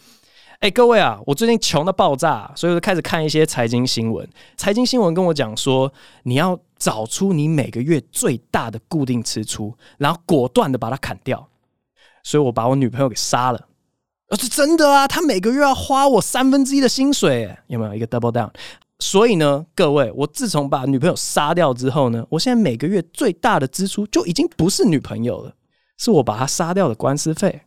[0.58, 4.28] 哎，各位啊，我最近穷的爆炸，所以我就开始看一些财经新闻。
[4.56, 5.92] 财经新闻跟我讲说，
[6.24, 11.48] 你要找出你每个月最大的固定支出，然后果断的把它砍掉。
[12.24, 13.68] 所以我把我女朋友给杀了。
[14.28, 18.50] 而是真的啊，他每个月要花我三分之一的薪水，有没有一个 double down？
[18.98, 25.52] 所以呢，各位，我自从把女朋友杀掉之后呢，我现在每个月最大的支出就已经不是女朋友了，
[25.98, 27.60] 是我把她杀掉的官司费。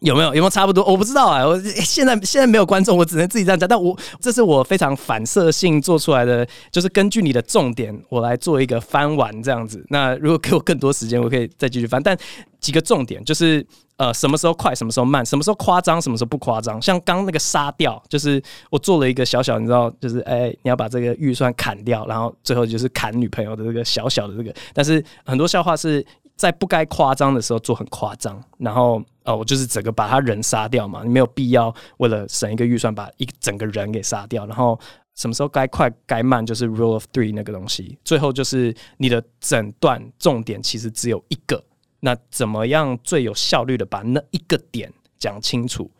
[0.00, 0.28] 有没有？
[0.28, 0.84] 有没有差不多？
[0.84, 1.46] 我不知道啊。
[1.46, 3.68] 我现在现在没有观众，我只能自己这样讲。
[3.68, 9.84] 但我这是我非常反射性做出来的，就是根据你的重点，我来做一个翻完这样子。
[9.88, 12.00] 那如果给我更多时间，我可以再继续翻。
[12.00, 12.16] 但
[12.60, 16.80] 几个重点就是，呃，什么时候快，什么时候慢，什么时候夸张，什么时候不夸张。
[16.80, 18.40] 像刚那个杀掉，就是
[18.70, 24.54] 我做了一个小小，你知道，就是哎、你要把这个预算砍掉，然后最后就是砍女朋友的这个小小的这个。
[24.72, 26.06] 但是很多笑话是。
[26.38, 34.46] 在不该夸张的时候做很夸张，然后呃，我就是整个把他人杀掉嘛，你没有必要为了省一个预算把一整个人给杀掉。
[34.46, 34.78] 然后
[35.16, 37.98] 什么时候该快该慢，就是 rule of three 那个东西。
[38.04, 41.62] 最后就是你的整段重点其实只有一个，
[42.00, 45.90] 那怎么样最有效率的把那一个点讲清楚？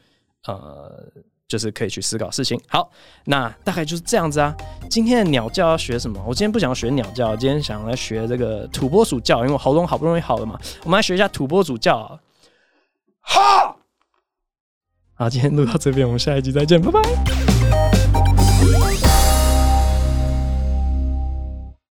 [0.47, 1.13] 呃。
[1.49, 2.61] 就是可以去思考事情。
[2.69, 2.91] 好，
[3.25, 4.55] 那大概就是这样子啊。
[4.91, 6.23] 今天的鸟叫要学什么？
[6.27, 10.61] 我今天不想学鸟叫，今天想来学这个土拨鼠叫，因为我喉咙好不容易好了嘛。
[10.85, 12.21] 我们来学一下土拨鼠叫啊。
[13.21, 13.77] 哈！
[15.15, 17.58] 好，今天录到这边，我们下一集再见，拜拜。